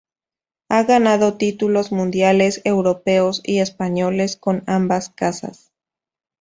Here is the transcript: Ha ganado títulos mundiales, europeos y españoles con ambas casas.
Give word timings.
Ha 0.67 0.81
ganado 0.81 1.37
títulos 1.37 1.91
mundiales, 1.91 2.61
europeos 2.63 3.39
y 3.43 3.59
españoles 3.59 4.35
con 4.35 4.63
ambas 4.65 5.09
casas. 5.09 5.71